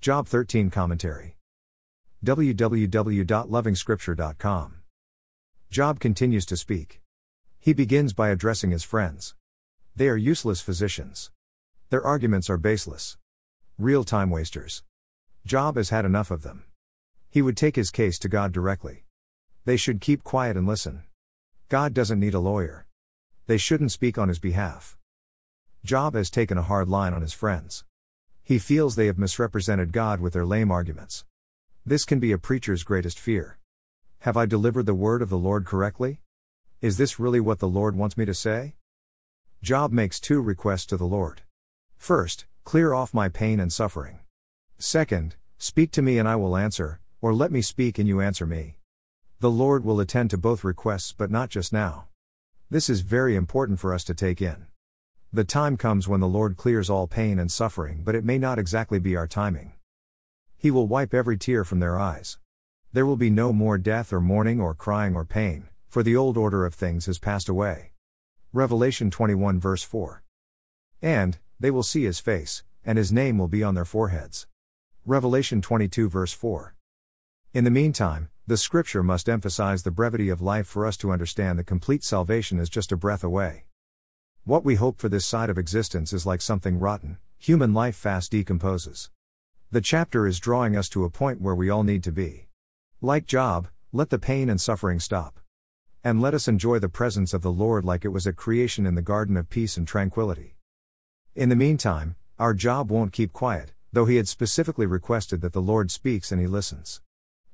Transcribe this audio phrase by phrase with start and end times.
[0.00, 1.36] Job 13 Commentary.
[2.24, 4.74] www.lovingscripture.com.
[5.70, 7.02] Job continues to speak.
[7.58, 9.34] He begins by addressing his friends.
[9.94, 11.30] They are useless physicians.
[11.90, 13.18] Their arguments are baseless.
[13.76, 14.82] Real time wasters.
[15.44, 16.64] Job has had enough of them.
[17.28, 19.04] He would take his case to God directly.
[19.66, 21.02] They should keep quiet and listen.
[21.68, 22.86] God doesn't need a lawyer.
[23.46, 24.96] They shouldn't speak on his behalf.
[25.84, 27.84] Job has taken a hard line on his friends.
[28.50, 31.24] He feels they have misrepresented God with their lame arguments.
[31.86, 33.60] This can be a preacher's greatest fear.
[34.22, 36.20] Have I delivered the word of the Lord correctly?
[36.80, 38.74] Is this really what the Lord wants me to say?
[39.62, 41.42] Job makes two requests to the Lord.
[41.96, 44.18] First, clear off my pain and suffering.
[44.78, 48.46] Second, speak to me and I will answer, or let me speak and you answer
[48.46, 48.78] me.
[49.38, 52.08] The Lord will attend to both requests, but not just now.
[52.68, 54.66] This is very important for us to take in.
[55.32, 58.58] The time comes when the Lord clears all pain and suffering, but it may not
[58.58, 59.74] exactly be our timing.
[60.56, 62.38] He will wipe every tear from their eyes.
[62.92, 66.36] There will be no more death or mourning or crying or pain, for the old
[66.36, 67.92] order of things has passed away.
[68.52, 70.24] Revelation 21 verse 4.
[71.00, 74.48] And, they will see his face, and his name will be on their foreheads.
[75.06, 76.74] Revelation 22 verse 4.
[77.54, 81.56] In the meantime, the scripture must emphasize the brevity of life for us to understand
[81.56, 83.66] that complete salvation is just a breath away.
[84.44, 88.30] What we hope for this side of existence is like something rotten, human life fast
[88.30, 89.10] decomposes.
[89.70, 92.48] The chapter is drawing us to a point where we all need to be.
[93.02, 95.38] Like Job, let the pain and suffering stop.
[96.02, 98.94] And let us enjoy the presence of the Lord like it was at creation in
[98.94, 100.56] the garden of peace and tranquility.
[101.36, 105.60] In the meantime, our Job won't keep quiet, though he had specifically requested that the
[105.60, 107.02] Lord speaks and he listens.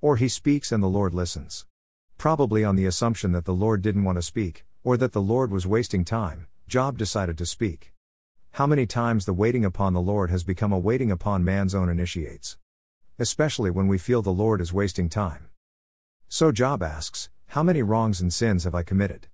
[0.00, 1.66] Or he speaks and the Lord listens.
[2.16, 5.50] Probably on the assumption that the Lord didn't want to speak, or that the Lord
[5.50, 7.92] was wasting time, Job decided to speak.
[8.52, 11.88] How many times the waiting upon the Lord has become a waiting upon man's own
[11.88, 12.58] initiates?
[13.18, 15.48] Especially when we feel the Lord is wasting time.
[16.28, 19.26] So Job asks, how many wrongs and sins have I committed?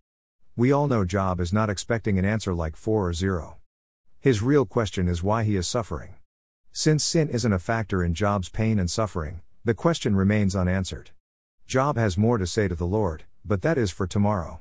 [0.57, 3.58] We all know Job is not expecting an answer like 4 or 0.
[4.18, 6.14] His real question is why he is suffering.
[6.73, 11.11] Since sin isn't a factor in Job's pain and suffering, the question remains unanswered.
[11.67, 14.61] Job has more to say to the Lord, but that is for tomorrow.